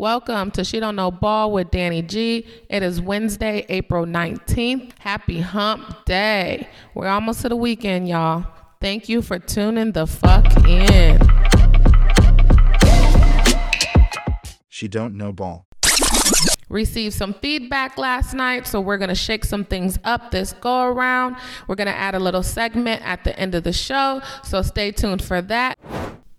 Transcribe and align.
Welcome 0.00 0.50
to 0.52 0.64
She 0.64 0.80
Don't 0.80 0.96
Know 0.96 1.10
Ball 1.10 1.52
with 1.52 1.70
Danny 1.70 2.00
G. 2.00 2.46
It 2.70 2.82
is 2.82 3.02
Wednesday, 3.02 3.66
April 3.68 4.06
19th. 4.06 4.92
Happy 4.98 5.40
hump 5.40 6.06
day. 6.06 6.66
We're 6.94 7.08
almost 7.08 7.42
to 7.42 7.50
the 7.50 7.56
weekend, 7.56 8.08
y'all. 8.08 8.46
Thank 8.80 9.10
you 9.10 9.20
for 9.20 9.38
tuning 9.38 9.92
the 9.92 10.06
fuck 10.06 10.46
in. 10.66 11.20
She 14.70 14.88
don't 14.88 15.18
know 15.18 15.32
ball. 15.34 15.66
Received 16.70 17.12
some 17.12 17.34
feedback 17.34 17.98
last 17.98 18.32
night, 18.32 18.66
so 18.66 18.80
we're 18.80 18.96
gonna 18.96 19.14
shake 19.14 19.44
some 19.44 19.66
things 19.66 19.98
up 20.04 20.30
this 20.30 20.54
go 20.54 20.84
around. 20.86 21.36
We're 21.68 21.74
gonna 21.74 21.90
add 21.90 22.14
a 22.14 22.20
little 22.20 22.42
segment 22.42 23.02
at 23.04 23.24
the 23.24 23.38
end 23.38 23.54
of 23.54 23.64
the 23.64 23.74
show, 23.74 24.22
so 24.44 24.62
stay 24.62 24.92
tuned 24.92 25.22
for 25.22 25.42
that. 25.42 25.78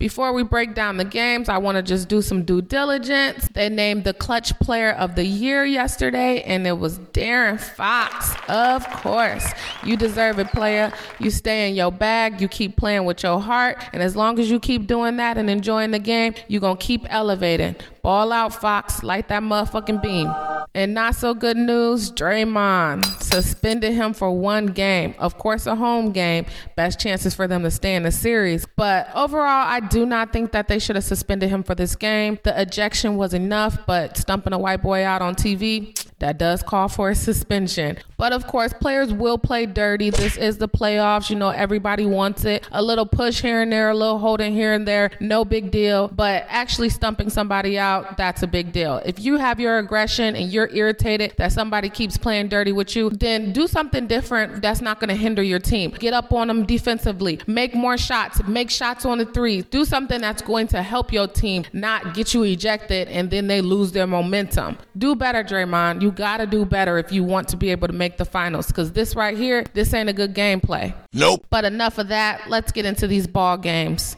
Before 0.01 0.33
we 0.33 0.41
break 0.41 0.73
down 0.73 0.97
the 0.97 1.05
games, 1.05 1.47
I 1.47 1.59
want 1.59 1.75
to 1.75 1.83
just 1.83 2.09
do 2.09 2.23
some 2.23 2.41
due 2.41 2.63
diligence. 2.63 3.47
They 3.53 3.69
named 3.69 4.03
the 4.03 4.15
clutch 4.15 4.57
player 4.57 4.93
of 4.93 5.13
the 5.13 5.23
year 5.23 5.63
yesterday, 5.63 6.41
and 6.41 6.65
it 6.65 6.79
was 6.79 6.97
De'Aaron 6.97 7.59
Fox. 7.59 8.33
Of 8.49 8.83
course. 8.89 9.45
You 9.85 9.95
deserve 9.95 10.39
it, 10.39 10.47
player. 10.47 10.91
You 11.19 11.29
stay 11.29 11.69
in 11.69 11.75
your 11.75 11.91
bag, 11.91 12.41
you 12.41 12.47
keep 12.47 12.77
playing 12.77 13.05
with 13.05 13.21
your 13.21 13.39
heart, 13.39 13.77
and 13.93 14.01
as 14.01 14.15
long 14.15 14.39
as 14.39 14.49
you 14.49 14.59
keep 14.59 14.87
doing 14.87 15.17
that 15.17 15.37
and 15.37 15.51
enjoying 15.51 15.91
the 15.91 15.99
game, 15.99 16.33
you're 16.47 16.61
going 16.61 16.77
to 16.77 16.83
keep 16.83 17.05
elevating. 17.07 17.75
Ball 18.01 18.31
out, 18.31 18.55
Fox. 18.55 19.03
Light 19.03 19.27
that 19.27 19.43
motherfucking 19.43 20.01
beam. 20.01 20.33
And 20.73 20.93
not 20.93 21.15
so 21.15 21.33
good 21.33 21.57
news, 21.57 22.11
Draymond 22.11 23.05
suspended 23.21 23.91
him 23.93 24.13
for 24.13 24.31
one 24.31 24.67
game. 24.67 25.15
Of 25.19 25.37
course, 25.37 25.65
a 25.65 25.75
home 25.75 26.13
game. 26.13 26.45
Best 26.77 26.97
chances 26.97 27.35
for 27.35 27.45
them 27.45 27.63
to 27.63 27.71
stay 27.71 27.95
in 27.95 28.03
the 28.03 28.11
series. 28.11 28.65
But 28.77 29.09
overall, 29.13 29.67
I 29.67 29.81
do 29.81 30.05
not 30.05 30.31
think 30.31 30.53
that 30.53 30.69
they 30.69 30.79
should 30.79 30.95
have 30.95 31.03
suspended 31.03 31.49
him 31.49 31.63
for 31.63 31.75
this 31.75 31.95
game. 31.97 32.39
The 32.43 32.59
ejection 32.59 33.17
was 33.17 33.33
enough, 33.33 33.85
but 33.85 34.15
stumping 34.15 34.53
a 34.53 34.57
white 34.57 34.81
boy 34.81 35.03
out 35.03 35.21
on 35.21 35.35
TV, 35.35 35.93
that 36.19 36.37
does 36.37 36.63
call 36.63 36.87
for 36.87 37.09
a 37.09 37.15
suspension. 37.15 37.97
But 38.21 38.33
of 38.33 38.45
course, 38.45 38.71
players 38.71 39.11
will 39.11 39.39
play 39.39 39.65
dirty. 39.65 40.11
This 40.11 40.37
is 40.37 40.59
the 40.59 40.69
playoffs. 40.69 41.31
You 41.31 41.37
know, 41.37 41.49
everybody 41.49 42.05
wants 42.05 42.45
it. 42.45 42.67
A 42.71 42.79
little 42.79 43.07
push 43.07 43.41
here 43.41 43.63
and 43.63 43.73
there, 43.73 43.89
a 43.89 43.95
little 43.95 44.19
holding 44.19 44.53
here 44.53 44.73
and 44.73 44.87
there, 44.87 45.09
no 45.19 45.43
big 45.43 45.71
deal. 45.71 46.07
But 46.07 46.45
actually 46.47 46.89
stumping 46.89 47.31
somebody 47.31 47.79
out, 47.79 48.17
that's 48.17 48.43
a 48.43 48.47
big 48.47 48.73
deal. 48.73 49.01
If 49.03 49.19
you 49.19 49.37
have 49.37 49.59
your 49.59 49.79
aggression 49.79 50.35
and 50.35 50.53
you're 50.53 50.69
irritated 50.71 51.33
that 51.37 51.51
somebody 51.51 51.89
keeps 51.89 52.15
playing 52.15 52.49
dirty 52.49 52.71
with 52.71 52.95
you, 52.95 53.09
then 53.09 53.53
do 53.53 53.65
something 53.65 54.05
different 54.05 54.61
that's 54.61 54.81
not 54.81 54.99
going 54.99 55.09
to 55.09 55.15
hinder 55.15 55.41
your 55.41 55.57
team. 55.57 55.89
Get 55.89 56.13
up 56.13 56.31
on 56.31 56.47
them 56.47 56.67
defensively, 56.67 57.39
make 57.47 57.73
more 57.73 57.97
shots, 57.97 58.43
make 58.43 58.69
shots 58.69 59.03
on 59.03 59.17
the 59.17 59.25
three. 59.25 59.63
Do 59.63 59.83
something 59.83 60.21
that's 60.21 60.43
going 60.43 60.67
to 60.67 60.83
help 60.83 61.11
your 61.11 61.27
team, 61.27 61.65
not 61.73 62.13
get 62.13 62.35
you 62.35 62.43
ejected 62.43 63.07
and 63.07 63.31
then 63.31 63.47
they 63.47 63.61
lose 63.61 63.91
their 63.93 64.05
momentum. 64.05 64.77
Do 64.95 65.15
better, 65.15 65.43
Draymond. 65.43 66.03
You 66.03 66.11
got 66.11 66.37
to 66.37 66.45
do 66.45 66.65
better 66.65 66.99
if 66.99 67.11
you 67.11 67.23
want 67.23 67.47
to 67.47 67.57
be 67.57 67.71
able 67.71 67.87
to 67.87 67.93
make 67.93 68.10
the 68.17 68.25
finals 68.25 68.67
because 68.67 68.91
this 68.91 69.15
right 69.15 69.37
here, 69.37 69.63
this 69.73 69.93
ain't 69.93 70.09
a 70.09 70.13
good 70.13 70.33
gameplay. 70.33 70.93
Nope. 71.13 71.45
But 71.49 71.65
enough 71.65 71.97
of 71.97 72.09
that. 72.09 72.49
Let's 72.49 72.71
get 72.71 72.85
into 72.85 73.07
these 73.07 73.27
ball 73.27 73.57
games. 73.57 74.15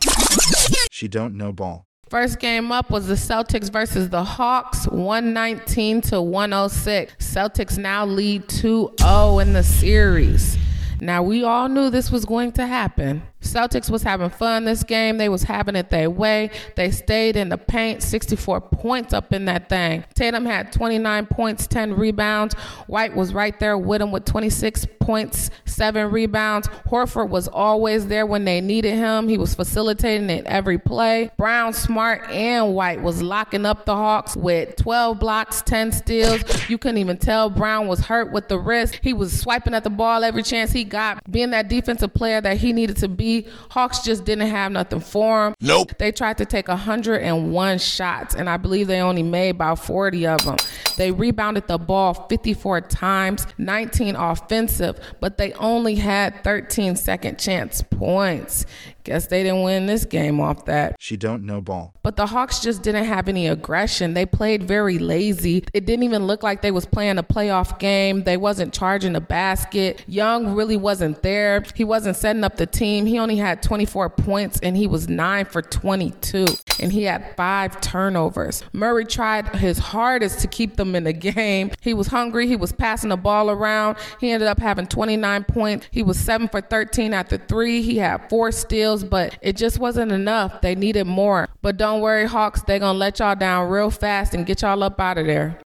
She 0.91 1.07
don't 1.07 1.35
know 1.35 1.51
ball. 1.51 1.85
First 2.09 2.39
game 2.39 2.71
up 2.71 2.91
was 2.91 3.07
the 3.07 3.15
Celtics 3.15 3.71
versus 3.71 4.09
the 4.09 4.23
Hawks, 4.23 4.87
119 4.87 6.01
to 6.01 6.21
106. 6.21 7.15
Celtics 7.15 7.77
now 7.77 8.05
lead 8.05 8.47
2 8.49 8.93
0 8.99 9.39
in 9.39 9.53
the 9.53 9.63
series. 9.63 10.57
Now, 11.01 11.23
we 11.23 11.43
all 11.43 11.67
knew 11.67 11.89
this 11.89 12.11
was 12.11 12.23
going 12.23 12.51
to 12.53 12.67
happen. 12.67 13.23
Celtics 13.43 13.89
was 13.89 14.03
having 14.03 14.29
fun 14.29 14.65
this 14.65 14.83
game. 14.83 15.17
They 15.17 15.29
was 15.29 15.43
having 15.43 15.75
it 15.75 15.89
their 15.89 16.09
way. 16.09 16.49
They 16.75 16.91
stayed 16.91 17.35
in 17.35 17.49
the 17.49 17.57
paint, 17.57 18.01
64 18.01 18.61
points 18.61 19.13
up 19.13 19.33
in 19.33 19.45
that 19.45 19.69
thing. 19.69 20.03
Tatum 20.15 20.45
had 20.45 20.71
29 20.71 21.25
points, 21.27 21.67
10 21.67 21.95
rebounds. 21.95 22.55
White 22.87 23.15
was 23.15 23.33
right 23.33 23.59
there 23.59 23.77
with 23.77 24.01
him 24.01 24.11
with 24.11 24.25
26 24.25 24.87
points, 24.99 25.49
7 25.65 26.11
rebounds. 26.11 26.67
Horford 26.87 27.29
was 27.29 27.47
always 27.47 28.07
there 28.07 28.25
when 28.25 28.45
they 28.45 28.61
needed 28.61 28.95
him. 28.95 29.27
He 29.27 29.37
was 29.37 29.53
facilitating 29.53 30.29
it 30.29 30.45
every 30.45 30.77
play. 30.77 31.29
Brown, 31.37 31.73
Smart, 31.73 32.29
and 32.29 32.73
White 32.73 33.01
was 33.01 33.21
locking 33.21 33.65
up 33.65 33.85
the 33.85 33.95
Hawks 33.95 34.35
with 34.35 34.75
12 34.77 35.19
blocks, 35.19 35.61
10 35.61 35.91
steals. 35.91 36.69
You 36.69 36.77
couldn't 36.77 36.97
even 36.97 37.17
tell 37.17 37.49
Brown 37.49 37.87
was 37.87 37.99
hurt 37.99 38.31
with 38.31 38.47
the 38.47 38.57
wrist. 38.57 38.99
He 39.01 39.13
was 39.13 39.37
swiping 39.37 39.73
at 39.73 39.83
the 39.83 39.89
ball 39.89 40.23
every 40.23 40.43
chance 40.43 40.71
he 40.71 40.83
got, 40.83 41.29
being 41.29 41.51
that 41.51 41.67
defensive 41.67 42.13
player 42.13 42.39
that 42.41 42.57
he 42.57 42.71
needed 42.73 42.97
to 42.97 43.07
be 43.07 43.32
Hawks 43.69 43.99
just 43.99 44.25
didn't 44.25 44.47
have 44.47 44.71
nothing 44.71 44.99
for 44.99 45.47
him. 45.47 45.55
Nope. 45.61 45.97
They 45.97 46.11
tried 46.11 46.37
to 46.39 46.45
take 46.45 46.67
101 46.67 47.79
shots, 47.79 48.35
and 48.35 48.49
I 48.49 48.57
believe 48.57 48.87
they 48.87 49.01
only 49.01 49.23
made 49.23 49.51
about 49.51 49.79
40 49.79 50.27
of 50.27 50.43
them. 50.45 50.57
They 50.97 51.11
rebounded 51.11 51.67
the 51.67 51.77
ball 51.77 52.13
54 52.29 52.81
times, 52.81 53.47
19 53.57 54.15
offensive, 54.15 54.99
but 55.19 55.37
they 55.37 55.53
only 55.53 55.95
had 55.95 56.43
13 56.43 56.95
second 56.95 57.39
chance 57.39 57.81
points. 57.81 58.65
Guess 59.03 59.27
they 59.27 59.43
didn't 59.43 59.63
win 59.63 59.85
this 59.85 60.05
game 60.05 60.39
off 60.39 60.65
that. 60.65 60.95
She 60.99 61.17
don't 61.17 61.45
know 61.45 61.61
ball. 61.61 61.93
But 62.03 62.15
the 62.15 62.27
Hawks 62.27 62.59
just 62.59 62.81
didn't 62.83 63.05
have 63.05 63.27
any 63.27 63.47
aggression. 63.47 64.13
They 64.13 64.25
played 64.25 64.63
very 64.63 64.99
lazy. 64.99 65.65
It 65.73 65.85
didn't 65.85 66.03
even 66.03 66.25
look 66.25 66.43
like 66.43 66.61
they 66.61 66.71
was 66.71 66.85
playing 66.85 67.17
a 67.17 67.23
playoff 67.23 67.79
game. 67.79 68.23
They 68.23 68.37
wasn't 68.37 68.73
charging 68.73 69.13
the 69.13 69.21
basket. 69.21 70.03
Young 70.07 70.53
really 70.53 70.77
wasn't 70.77 71.21
there. 71.21 71.63
He 71.75 71.83
wasn't 71.83 72.17
setting 72.17 72.43
up 72.43 72.57
the 72.57 72.65
team. 72.65 73.05
He 73.05 73.17
only 73.19 73.37
had 73.37 73.63
24 73.63 74.09
points 74.09 74.59
and 74.61 74.77
he 74.77 74.87
was 74.87 75.09
9 75.09 75.45
for 75.45 75.61
22 75.61 76.45
and 76.79 76.91
he 76.91 77.03
had 77.03 77.35
5 77.35 77.81
turnovers. 77.81 78.63
Murray 78.73 79.05
tried 79.05 79.55
his 79.55 79.77
hardest 79.77 80.39
to 80.39 80.47
keep 80.47 80.75
them 80.75 80.95
in 80.95 81.03
the 81.03 81.13
game. 81.13 81.71
He 81.81 81.93
was 81.93 82.07
hungry. 82.07 82.47
He 82.47 82.55
was 82.55 82.71
passing 82.71 83.09
the 83.09 83.17
ball 83.17 83.49
around. 83.49 83.97
He 84.19 84.31
ended 84.31 84.47
up 84.47 84.59
having 84.59 84.87
29 84.87 85.43
points. 85.45 85.87
He 85.91 86.03
was 86.03 86.19
7 86.19 86.47
for 86.49 86.61
13 86.61 87.13
at 87.13 87.29
the 87.29 87.37
3. 87.37 87.81
He 87.81 87.97
had 87.97 88.29
4 88.29 88.51
steals, 88.51 88.92
but 89.01 89.37
it 89.41 89.55
just 89.55 89.79
wasn't 89.79 90.11
enough. 90.11 90.59
They 90.59 90.75
needed 90.75 91.07
more. 91.07 91.47
But 91.61 91.77
don't 91.77 92.01
worry, 92.01 92.25
Hawks, 92.25 92.61
they're 92.63 92.79
going 92.79 92.95
to 92.95 92.99
let 92.99 93.19
y'all 93.19 93.35
down 93.35 93.69
real 93.69 93.89
fast 93.89 94.33
and 94.33 94.45
get 94.45 94.61
y'all 94.61 94.83
up 94.83 94.99
out 94.99 95.17
of 95.17 95.25
there. 95.25 95.57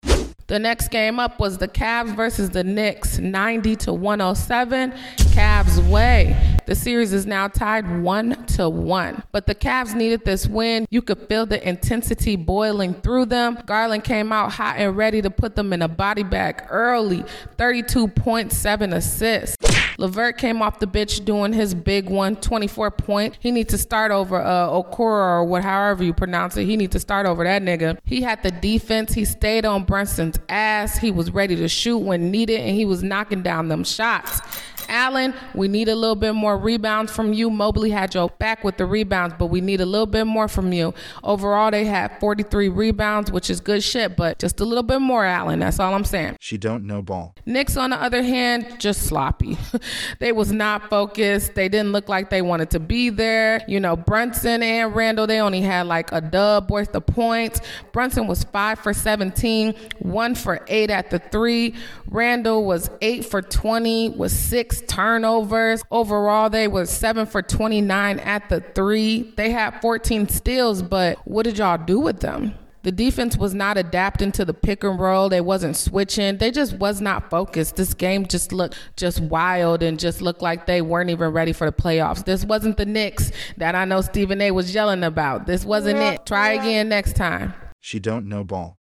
The 0.47 0.59
next 0.59 0.89
game 0.91 1.19
up 1.19 1.41
was 1.41 1.57
the 1.57 1.67
Cavs 1.67 2.15
versus 2.15 2.51
the 2.51 2.63
Knicks, 2.63 3.17
90 3.19 3.75
to 3.77 3.93
107. 3.93 4.91
Cavs 5.17 5.89
way. 5.89 6.37
The 6.67 6.73
series 6.73 7.11
is 7.11 7.25
now 7.25 7.49
tied 7.49 8.01
1 8.01 8.45
to 8.45 8.69
1. 8.69 9.23
But 9.33 9.45
the 9.45 9.55
Cavs 9.55 9.93
needed 9.93 10.23
this 10.23 10.47
win. 10.47 10.85
You 10.89 11.01
could 11.01 11.27
feel 11.27 11.45
the 11.45 11.67
intensity 11.67 12.37
boiling 12.37 12.93
through 12.93 13.25
them. 13.25 13.59
Garland 13.65 14.05
came 14.05 14.31
out 14.31 14.53
hot 14.53 14.77
and 14.77 14.95
ready 14.95 15.21
to 15.21 15.29
put 15.29 15.57
them 15.57 15.73
in 15.73 15.81
a 15.81 15.89
body 15.89 16.23
bag 16.23 16.63
early. 16.69 17.25
32.7 17.57 18.95
assists. 18.95 19.57
LeVert 19.97 20.37
came 20.37 20.61
off 20.61 20.79
the 20.79 20.87
bench 20.87 21.25
doing 21.25 21.53
his 21.53 21.73
big 21.73 22.09
one, 22.09 22.35
24 22.35 22.91
point. 22.91 23.37
He 23.39 23.51
needs 23.51 23.71
to 23.71 23.77
start 23.77 24.11
over 24.11 24.39
uh, 24.39 24.69
Okoro 24.69 24.99
or 24.99 25.43
what, 25.43 25.63
however 25.63 26.03
you 26.03 26.13
pronounce 26.13 26.55
it. 26.55 26.65
He 26.65 26.77
needs 26.77 26.93
to 26.93 26.99
start 26.99 27.25
over 27.25 27.43
that 27.43 27.63
nigga. 27.63 27.97
He 28.05 28.21
had 28.21 28.43
the 28.43 28.51
defense. 28.51 29.13
He 29.13 29.25
stayed 29.25 29.65
on 29.65 29.85
Brunson's 29.85 30.39
ass. 30.49 30.97
He 30.97 31.09
was 31.09 31.31
ready 31.31 31.55
to 31.55 31.67
shoot 31.67 31.97
when 31.97 32.29
needed, 32.29 32.61
and 32.61 32.75
he 32.75 32.85
was 32.85 33.01
knocking 33.01 33.41
down 33.41 33.69
them 33.69 33.83
shots. 33.83 34.39
Allen, 34.89 35.33
we 35.53 35.67
need 35.67 35.89
a 35.89 35.95
little 35.95 36.15
bit 36.15 36.33
more 36.33 36.57
rebounds 36.57 37.11
from 37.11 37.33
you. 37.33 37.49
Mobley 37.49 37.89
had 37.89 38.13
your 38.13 38.29
back 38.29 38.63
with 38.63 38.77
the 38.77 38.85
rebounds, 38.85 39.35
but 39.37 39.47
we 39.47 39.61
need 39.61 39.81
a 39.81 39.85
little 39.85 40.05
bit 40.05 40.25
more 40.25 40.47
from 40.47 40.71
you. 40.73 40.93
Overall, 41.23 41.71
they 41.71 41.85
had 41.85 42.19
43 42.19 42.69
rebounds, 42.69 43.31
which 43.31 43.49
is 43.49 43.59
good 43.59 43.83
shit, 43.83 44.15
but 44.15 44.39
just 44.39 44.59
a 44.59 44.65
little 44.65 44.83
bit 44.83 44.99
more, 44.99 45.25
Allen. 45.25 45.59
That's 45.59 45.79
all 45.79 45.93
I'm 45.93 46.05
saying. 46.05 46.37
She 46.39 46.57
don't 46.57 46.85
know 46.85 47.01
ball. 47.01 47.35
Knicks, 47.45 47.77
on 47.77 47.91
the 47.91 48.01
other 48.01 48.23
hand, 48.23 48.79
just 48.79 49.03
sloppy. 49.03 49.57
they 50.19 50.31
was 50.31 50.51
not 50.51 50.89
focused. 50.89 51.55
They 51.55 51.69
didn't 51.69 51.91
look 51.91 52.09
like 52.09 52.29
they 52.29 52.41
wanted 52.41 52.69
to 52.71 52.79
be 52.79 53.09
there. 53.09 53.61
You 53.67 53.79
know, 53.79 53.95
Brunson 53.95 54.63
and 54.63 54.95
Randle, 54.95 55.27
they 55.27 55.39
only 55.39 55.61
had 55.61 55.87
like 55.87 56.11
a 56.11 56.21
dub 56.21 56.71
worth 56.71 56.95
of 56.95 57.05
points. 57.05 57.61
Brunson 57.91 58.27
was 58.27 58.43
five 58.43 58.79
for 58.79 58.93
17, 58.93 59.75
one 59.99 60.35
for 60.35 60.63
eight 60.67 60.89
at 60.89 61.09
the 61.09 61.19
three. 61.19 61.75
Randle 62.09 62.65
was 62.65 62.89
eight 63.01 63.25
for 63.25 63.41
20, 63.41 64.09
was 64.09 64.31
six 64.31 64.76
turnovers. 64.81 65.83
Overall, 65.91 66.49
they 66.49 66.67
was 66.67 66.89
seven 66.89 67.25
for 67.25 67.41
29 67.41 68.19
at 68.19 68.49
the 68.49 68.61
three. 68.61 69.33
They 69.37 69.51
had 69.51 69.81
14 69.81 70.29
steals, 70.29 70.81
but 70.81 71.17
what 71.25 71.43
did 71.43 71.57
y'all 71.57 71.77
do 71.77 71.99
with 71.99 72.19
them? 72.19 72.53
The 72.83 72.91
defense 72.93 73.35
was 73.35 73.53
not 73.53 73.77
adapting 73.77 74.31
to 74.33 74.45
the 74.45 74.53
pick 74.53 74.83
and 74.83 74.97
roll. 74.97 75.27
They 75.27 75.41
wasn't 75.41 75.75
switching. 75.75 76.37
They 76.37 76.51
just 76.51 76.73
was 76.75 77.01
not 77.01 77.29
focused. 77.29 77.75
This 77.75 77.93
game 77.93 78.25
just 78.25 78.53
looked 78.53 78.77
just 78.95 79.19
wild 79.19 79.83
and 79.83 79.99
just 79.99 80.21
looked 80.21 80.41
like 80.41 80.67
they 80.67 80.81
weren't 80.81 81.09
even 81.09 81.31
ready 81.31 81.51
for 81.51 81.69
the 81.69 81.75
playoffs. 81.75 82.23
This 82.23 82.45
wasn't 82.45 82.77
the 82.77 82.85
Knicks 82.85 83.33
that 83.57 83.75
I 83.75 83.83
know 83.83 83.99
Stephen 83.99 84.39
A 84.39 84.51
was 84.51 84.73
yelling 84.73 85.03
about. 85.03 85.47
This 85.47 85.65
wasn't 85.65 85.99
it. 85.99 86.25
Try 86.25 86.53
again 86.53 86.87
next 86.87 87.17
time. 87.17 87.53
She 87.81 87.99
don't 87.99 88.25
know 88.25 88.45
ball. 88.45 88.77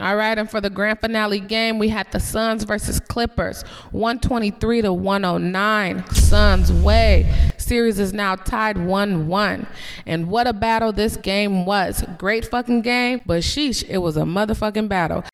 All 0.00 0.14
right, 0.14 0.38
and 0.38 0.48
for 0.48 0.60
the 0.60 0.70
grand 0.70 1.00
finale 1.00 1.40
game, 1.40 1.78
we 1.78 1.88
had 1.88 2.10
the 2.12 2.20
Suns 2.20 2.62
versus 2.62 3.00
Clippers, 3.00 3.62
123 3.90 4.82
to 4.82 4.92
109. 4.92 6.06
Suns 6.14 6.72
way. 6.72 7.52
Series 7.56 7.98
is 7.98 8.12
now 8.12 8.36
tied 8.36 8.78
1 8.78 9.26
1. 9.26 9.66
And 10.06 10.28
what 10.28 10.46
a 10.46 10.52
battle 10.52 10.92
this 10.92 11.16
game 11.16 11.66
was. 11.66 12.04
Great 12.16 12.44
fucking 12.44 12.82
game, 12.82 13.22
but 13.26 13.42
sheesh, 13.42 13.84
it 13.88 13.98
was 13.98 14.16
a 14.16 14.22
motherfucking 14.22 14.88
battle. 14.88 15.24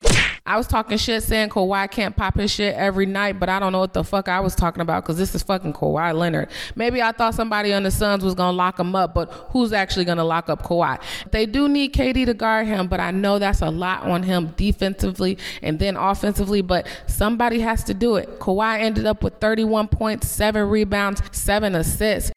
I 0.47 0.59
was 0.59 0.67
talking 0.67 0.99
shit 0.99 1.23
saying 1.23 1.49
Kawhi 1.49 1.91
can't 1.91 2.15
pop 2.15 2.39
his 2.39 2.51
shit 2.51 2.75
every 2.75 3.07
night, 3.07 3.41
but 3.41 3.49
I 3.49 3.59
don't 3.59 3.73
know 3.73 3.79
what 3.79 3.95
the 3.95 4.05
fuck 4.05 4.29
I 4.29 4.41
was 4.41 4.55
talking 4.55 4.83
about 4.83 5.03
because 5.03 5.17
this 5.17 5.35
is 5.35 5.43
fucking 5.43 5.73
Kawhi 5.73 6.15
Leonard. 6.15 6.51
Maybe 6.75 7.01
I 7.01 7.13
thought 7.13 7.35
somebody 7.35 7.73
on 7.73 7.83
the 7.83 7.91
Suns 7.91 8.23
was 8.23 8.35
gonna 8.35 8.55
lock 8.55 8.79
him 8.79 8.95
up, 8.95 9.15
but 9.15 9.33
who's 9.53 9.73
actually 9.73 10.05
gonna 10.05 10.23
lock 10.23 10.51
up 10.51 10.63
Kawhi? 10.63 11.01
They 11.31 11.47
do 11.47 11.67
need 11.67 11.95
KD 11.95 12.27
to 12.27 12.35
guard 12.35 12.67
him, 12.67 12.89
but 12.89 13.01
I 13.01 13.11
know 13.11 13.39
that's 13.39 13.63
a 13.63 13.71
lot 13.71 14.03
on 14.03 14.23
him 14.23 14.53
defensively 14.59 15.39
and 15.63 15.79
then 15.79 15.97
offensively, 15.97 16.61
but 16.61 16.87
somebody 17.07 17.61
has 17.61 17.83
to 17.85 17.95
do 17.95 18.17
it. 18.17 18.39
Kawhi 18.39 18.81
ended 18.81 19.07
up 19.07 19.23
with 19.23 19.33
31 19.41 19.89
points, 19.89 20.29
seven 20.29 20.69
rebounds, 20.69 21.23
seven 21.33 21.75
assists. 21.75 22.31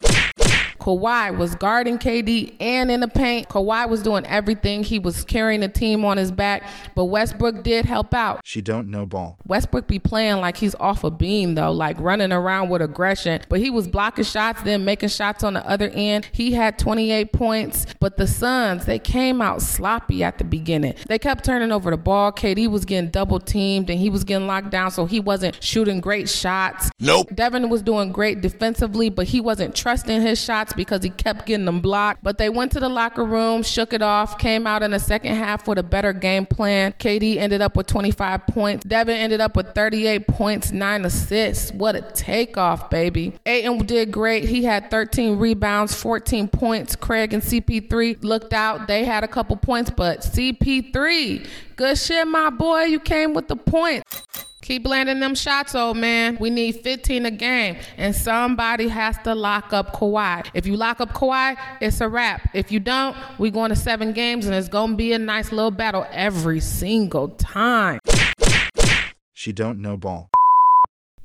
Kawhi 0.87 1.37
was 1.37 1.53
guarding 1.55 1.97
KD 1.97 2.55
and 2.61 2.89
in 2.89 3.01
the 3.01 3.09
paint. 3.09 3.49
Kawhi 3.49 3.89
was 3.89 4.01
doing 4.01 4.25
everything. 4.25 4.83
He 4.83 4.99
was 4.99 5.25
carrying 5.25 5.59
the 5.59 5.67
team 5.67 6.05
on 6.05 6.15
his 6.15 6.31
back, 6.31 6.63
but 6.95 7.05
Westbrook 7.05 7.61
did 7.61 7.83
help 7.83 8.13
out. 8.13 8.39
She 8.45 8.61
don't 8.61 8.89
know 8.89 9.05
ball. 9.05 9.37
Westbrook 9.45 9.87
be 9.87 9.99
playing 9.99 10.37
like 10.37 10.55
he's 10.55 10.75
off 10.75 11.03
a 11.03 11.11
beam 11.11 11.55
though, 11.55 11.73
like 11.73 11.99
running 11.99 12.31
around 12.31 12.69
with 12.69 12.81
aggression, 12.81 13.41
but 13.49 13.59
he 13.59 13.69
was 13.69 13.89
blocking 13.89 14.23
shots, 14.23 14.61
then 14.61 14.85
making 14.85 15.09
shots 15.09 15.43
on 15.43 15.55
the 15.55 15.69
other 15.69 15.89
end. 15.89 16.29
He 16.31 16.53
had 16.53 16.79
28 16.79 17.33
points, 17.33 17.85
but 17.99 18.15
the 18.15 18.25
Suns, 18.25 18.85
they 18.85 18.97
came 18.97 19.41
out 19.41 19.61
sloppy 19.61 20.23
at 20.23 20.37
the 20.37 20.45
beginning. 20.45 20.93
They 21.09 21.19
kept 21.19 21.43
turning 21.43 21.73
over 21.73 21.91
the 21.91 21.97
ball. 21.97 22.31
KD 22.31 22.69
was 22.69 22.85
getting 22.85 23.09
double 23.09 23.41
teamed 23.41 23.89
and 23.89 23.99
he 23.99 24.09
was 24.09 24.23
getting 24.23 24.47
locked 24.47 24.69
down, 24.69 24.91
so 24.91 25.05
he 25.05 25.19
wasn't 25.19 25.61
shooting 25.61 25.99
great 25.99 26.29
shots. 26.29 26.89
Nope. 26.97 27.27
Devin 27.35 27.67
was 27.67 27.81
doing 27.81 28.13
great 28.13 28.39
defensively, 28.39 29.09
but 29.09 29.27
he 29.27 29.41
wasn't 29.41 29.75
trusting 29.75 30.21
his 30.21 30.41
shots 30.41 30.75
because 30.77 31.03
he 31.03 31.09
kept 31.09 31.45
getting 31.45 31.65
them 31.65 31.81
blocked. 31.81 32.23
But 32.23 32.37
they 32.37 32.47
went 32.47 32.71
to 32.71 32.79
the 32.79 32.87
locker 32.87 33.25
room, 33.25 33.63
shook 33.63 33.91
it 33.91 34.01
off, 34.01 34.37
came 34.37 34.65
out 34.65 34.83
in 34.83 34.91
the 34.91 34.99
second 34.99 35.35
half 35.35 35.67
with 35.67 35.77
a 35.77 35.83
better 35.83 36.13
game 36.13 36.45
plan. 36.45 36.93
KD 36.93 37.35
ended 37.35 37.61
up 37.61 37.75
with 37.75 37.87
25 37.87 38.47
points. 38.47 38.85
Devin 38.85 39.17
ended 39.17 39.41
up 39.41 39.57
with 39.57 39.75
38 39.75 40.27
points, 40.27 40.71
nine 40.71 41.03
assists. 41.03 41.73
What 41.73 41.95
a 41.95 42.01
takeoff, 42.01 42.89
baby. 42.89 43.33
Ayton 43.45 43.79
did 43.85 44.11
great. 44.11 44.45
He 44.45 44.63
had 44.63 44.89
13 44.89 45.37
rebounds, 45.37 45.93
14 45.95 46.47
points. 46.47 46.95
Craig 46.95 47.33
and 47.33 47.43
CP3 47.43 48.23
looked 48.23 48.53
out. 48.53 48.87
They 48.87 49.03
had 49.03 49.23
a 49.23 49.27
couple 49.27 49.57
points, 49.57 49.89
but 49.89 50.19
CP3, 50.19 51.47
good 51.75 51.97
shit, 51.97 52.27
my 52.27 52.49
boy. 52.51 52.83
You 52.83 52.99
came 52.99 53.33
with 53.33 53.47
the 53.47 53.55
points. 53.55 54.23
Keep 54.67 54.85
landing 54.85 55.21
them 55.21 55.33
shots, 55.33 55.75
old 55.75 55.95
man. 55.95 56.35
We 56.41 56.49
need 56.49 56.81
15 56.81 57.25
a 57.25 57.31
game, 57.31 57.77
and 57.95 58.13
somebody 58.13 58.89
has 58.89 59.17
to 59.19 59.33
lock 59.33 59.71
up 59.71 59.93
Kawhi. 59.93 60.45
If 60.53 60.67
you 60.67 60.75
lock 60.75 60.99
up 60.99 61.13
Kawhi, 61.13 61.55
it's 61.79 62.01
a 62.01 62.09
wrap. 62.09 62.49
If 62.53 62.69
you 62.69 62.81
don't, 62.81 63.15
we 63.39 63.49
going 63.49 63.69
to 63.69 63.77
seven 63.77 64.11
games, 64.11 64.45
and 64.45 64.53
it's 64.53 64.67
gonna 64.67 64.97
be 64.97 65.13
a 65.13 65.19
nice 65.19 65.53
little 65.53 65.71
battle 65.71 66.05
every 66.11 66.59
single 66.59 67.29
time. 67.29 68.01
She 69.33 69.53
don't 69.53 69.81
know 69.81 69.95
ball. 69.95 70.29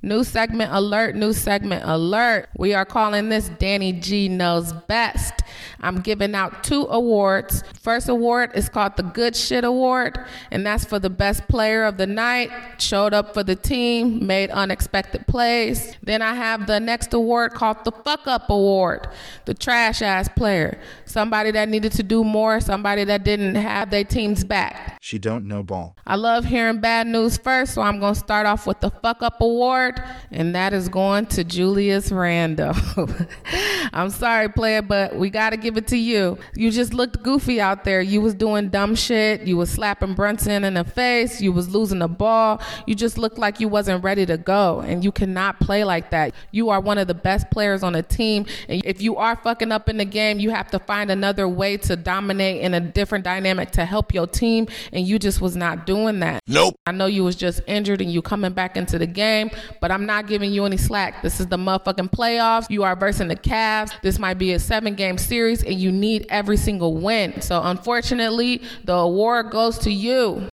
New 0.03 0.23
segment 0.23 0.73
alert, 0.73 1.17
new 1.17 1.33
segment 1.33 1.83
alert. 1.85 2.49
We 2.57 2.75
are 2.75 2.85
calling 2.85 3.29
this 3.29 3.49
Danny 3.59 3.93
G 3.93 4.29
Knows 4.29 4.73
Best. 4.87 5.42
I'm 5.81 6.01
giving 6.01 6.35
out 6.35 6.65
two 6.65 6.87
awards. 6.91 7.63
First 7.81 8.09
award 8.09 8.53
is 8.55 8.69
called 8.69 8.97
the 8.97 9.03
Good 9.03 9.35
Shit 9.35 9.65
Award, 9.65 10.19
and 10.51 10.65
that's 10.65 10.85
for 10.85 10.99
the 10.99 11.11
best 11.11 11.49
player 11.49 11.85
of 11.85 11.97
the 11.97 12.07
night, 12.07 12.51
showed 12.79 13.13
up 13.13 13.35
for 13.35 13.43
the 13.43 13.57
team, 13.57 14.27
made 14.27 14.51
unexpected 14.51 15.27
plays. 15.27 15.97
Then 16.03 16.23
I 16.23 16.35
have 16.35 16.67
the 16.67 16.81
next 16.81 17.13
award 17.13 17.53
called 17.55 17.85
the 17.85 17.93
Fuck 17.93 18.27
Up 18.27 18.51
Award, 18.51 19.09
the 19.45 19.55
trash 19.55 20.03
ass 20.03 20.29
player, 20.29 20.79
somebody 21.05 21.51
that 21.51 21.69
needed 21.69 21.93
to 21.93 22.03
do 22.03 22.23
more, 22.23 22.61
somebody 22.61 23.05
that 23.05 23.25
didn't 23.25 23.57
have 23.57 23.91
their 23.91 24.05
team's 24.05 24.45
back. 24.45 24.99
She 25.01 25.19
don't 25.19 25.47
know 25.47 25.63
ball. 25.63 25.97
I 26.07 26.17
love 26.17 26.45
hearing 26.45 26.81
bad 26.81 27.07
news 27.09 27.37
first, 27.37 27.75
so 27.75 27.83
I'm 27.83 27.99
going 27.99 28.15
to 28.15 28.21
start 28.21 28.47
off 28.47 28.67
with 28.67 28.81
the 28.81 28.91
Fuck 28.91 29.23
Up 29.23 29.41
Award, 29.41 30.01
and 30.31 30.55
that 30.55 30.73
is 30.73 30.89
going 30.89 31.27
to 31.27 31.43
Julius 31.43 32.13
Randle. 32.13 32.75
I'm 33.93 34.11
sorry, 34.11 34.49
player, 34.49 34.83
but 34.83 35.17
we 35.17 35.31
got 35.31 35.42
to 35.51 35.57
give 35.57 35.77
it 35.77 35.87
to 35.89 35.97
you. 35.97 36.39
You 36.55 36.71
just 36.71 36.95
looked 36.95 37.23
goofy 37.23 37.61
out 37.61 37.85
there. 37.85 38.01
You 38.01 38.21
was 38.21 38.35
doing 38.35 38.69
dumb 38.69 38.95
shit. 38.95 39.43
You 39.43 39.57
was 39.57 39.71
slapping 39.71 40.15
Brunson 40.15 40.65
in 40.65 40.75
the 40.75 40.85
face. 40.85 41.41
You 41.41 41.53
was 41.53 41.69
losing 41.69 41.99
the 41.99 42.09
ball. 42.09 42.61
You 42.87 42.95
just 42.95 43.19
looked 43.19 43.39
like 43.39 43.61
you 43.61 43.69
wasn't 43.69 44.05
ready 44.05 44.25
to 44.27 44.39
go, 44.39 44.81
and 44.81 45.03
you 45.05 45.13
cannot 45.13 45.61
play 45.61 45.85
like 45.85 46.11
that. 46.11 46.35
You 46.53 46.71
are 46.71 46.81
one 46.81 46.99
of 46.99 47.09
the 47.09 47.15
best 47.15 47.51
players 47.51 47.83
on 47.83 47.95
the 47.95 48.03
team, 48.03 48.47
and 48.69 48.83
if 48.85 49.03
you 49.03 49.17
are 49.17 49.37
fucking 49.37 49.73
up 49.73 49.89
in 49.89 49.97
the 49.97 50.05
game, 50.05 50.39
you 50.39 50.51
have 50.51 50.71
to 50.71 50.79
find 50.79 51.11
another 51.11 51.49
way 51.49 51.77
to 51.79 51.97
dominate 51.97 52.61
in 52.63 52.75
a 52.75 52.81
different 52.81 53.25
dynamic 53.25 53.73
to 53.73 53.85
help 53.85 54.15
your 54.15 54.27
team, 54.27 54.69
and 54.93 55.07
you 55.07 55.19
just 55.19 55.41
was 55.41 55.57
not 55.57 55.87
doing 55.87 56.21
that. 56.21 56.41
Nope. 56.47 56.77
I 56.87 56.93
know 56.93 57.07
you 57.07 57.25
was 57.25 57.37
just 57.37 57.61
injured 57.67 58.01
and 58.01 58.13
you 58.13 58.23
coming 58.23 58.53
back 58.53 58.77
into 58.77 58.99
the 58.99 59.07
game, 59.07 59.51
but 59.81 59.91
I'm 59.91 60.07
not 60.07 60.27
giving 60.27 60.53
you 60.53 60.65
any 60.65 60.77
slack. 60.77 61.23
This 61.23 61.41
is 61.41 61.47
the 61.47 61.57
motherfucking 61.57 62.11
playoffs. 62.11 62.71
You 62.71 62.85
are 62.85 62.95
versing 62.95 63.29
the 63.29 63.37
Cavs. 63.37 63.93
This 64.03 64.19
might 64.19 64.39
be 64.39 64.53
a 64.53 64.59
seven 64.59 64.95
game 64.95 65.19
series 65.19 65.32
and 65.33 65.81
you 65.81 65.91
need 65.91 66.27
every 66.29 66.59
single 66.59 66.95
win. 66.95 67.41
So 67.41 67.63
unfortunately, 67.63 68.63
the 68.85 68.95
award 68.95 69.51
goes 69.51 69.79
to 69.79 69.91
you. 69.91 70.49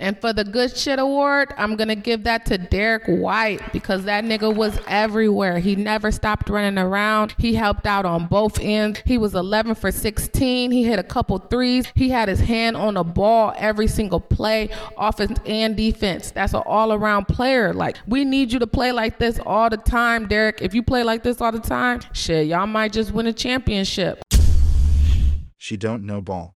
And 0.00 0.20
for 0.20 0.32
the 0.32 0.42
good 0.42 0.76
shit 0.76 0.98
award, 0.98 1.54
I'm 1.56 1.76
gonna 1.76 1.94
give 1.94 2.24
that 2.24 2.46
to 2.46 2.58
Derrick 2.58 3.04
White 3.06 3.72
because 3.72 4.04
that 4.04 4.24
nigga 4.24 4.52
was 4.52 4.76
everywhere. 4.88 5.60
He 5.60 5.76
never 5.76 6.10
stopped 6.10 6.48
running 6.48 6.78
around. 6.78 7.34
He 7.38 7.54
helped 7.54 7.86
out 7.86 8.04
on 8.04 8.26
both 8.26 8.58
ends. 8.60 9.02
He 9.04 9.18
was 9.18 9.36
11 9.36 9.76
for 9.76 9.92
16. 9.92 10.72
He 10.72 10.82
hit 10.82 10.98
a 10.98 11.04
couple 11.04 11.38
threes. 11.38 11.86
He 11.94 12.08
had 12.08 12.28
his 12.28 12.40
hand 12.40 12.76
on 12.76 12.94
the 12.94 13.04
ball 13.04 13.54
every 13.56 13.86
single 13.86 14.18
play, 14.18 14.68
offense 14.98 15.38
and 15.46 15.76
defense. 15.76 16.32
That's 16.32 16.54
an 16.54 16.62
all 16.66 16.92
around 16.92 17.28
player. 17.28 17.72
Like, 17.72 17.96
we 18.08 18.24
need 18.24 18.52
you 18.52 18.58
to 18.58 18.66
play 18.66 18.90
like 18.90 19.20
this 19.20 19.38
all 19.46 19.70
the 19.70 19.76
time, 19.76 20.26
Derrick. 20.26 20.58
If 20.60 20.74
you 20.74 20.82
play 20.82 21.04
like 21.04 21.22
this 21.22 21.40
all 21.40 21.52
the 21.52 21.60
time, 21.60 22.00
shit, 22.12 22.48
y'all 22.48 22.66
might 22.66 22.92
just 22.92 23.12
win 23.12 23.28
a 23.28 23.32
championship. 23.32 24.20
She 25.56 25.76
don't 25.76 26.04
know 26.04 26.20
ball. 26.20 26.56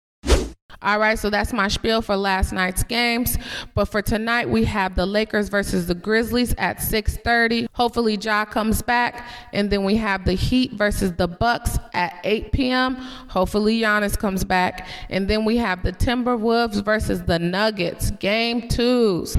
All 0.84 0.98
right, 0.98 1.19
so 1.19 1.31
that's 1.31 1.52
my 1.54 1.69
spiel 1.69 2.02
for 2.02 2.14
last 2.14 2.52
night's 2.52 2.82
games. 2.82 3.38
But 3.75 3.86
for 3.86 4.02
tonight, 4.02 4.50
we 4.50 4.64
have 4.64 4.96
the 4.96 5.06
Lakers 5.06 5.48
versus 5.48 5.86
the 5.86 5.94
Grizzlies 5.94 6.54
at 6.58 6.82
6:30. 6.82 7.69
Hopefully, 7.72 8.16
Ja 8.16 8.44
comes 8.44 8.82
back, 8.82 9.26
and 9.54 9.70
then 9.70 9.82
we 9.84 9.96
have 9.96 10.26
the 10.26 10.34
Heat 10.34 10.72
versus 10.72 11.14
the 11.14 11.26
Bucks 11.26 11.78
at 11.94 12.20
8 12.22 12.52
p.m. 12.52 12.96
Hopefully, 13.28 13.81
Giannis 13.81 14.19
comes 14.19 14.44
back, 14.44 14.86
and 15.08 15.26
then 15.26 15.46
we 15.46 15.56
have 15.56 15.82
the 15.82 15.93
Timberwolves 15.93 16.84
versus 16.84 17.22
the 17.22 17.38
Nuggets. 17.38 18.10
Game 18.10 18.69
twos. 18.69 19.36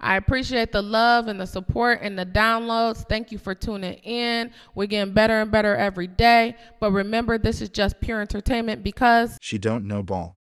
I 0.00 0.16
appreciate 0.16 0.72
the 0.72 0.82
love 0.82 1.28
and 1.28 1.40
the 1.40 1.46
support 1.46 2.00
and 2.02 2.18
the 2.18 2.26
downloads. 2.26 3.08
Thank 3.08 3.32
you 3.32 3.38
for 3.38 3.54
tuning 3.54 3.94
in. 3.94 4.50
We're 4.74 4.86
getting 4.86 5.12
better 5.12 5.40
and 5.40 5.50
better 5.50 5.76
every 5.76 6.06
day. 6.06 6.56
But 6.80 6.92
remember, 6.92 7.38
this 7.38 7.60
is 7.60 7.68
just 7.68 8.00
pure 8.00 8.20
entertainment 8.20 8.82
because 8.82 9.38
She 9.40 9.58
don't 9.58 9.86
know 9.86 10.02
ball. 10.02 10.37